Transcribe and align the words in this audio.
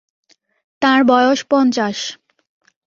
তাঁর 0.81 0.99
বয়স 1.03 1.39
পঞ্চাশ। 1.49 1.97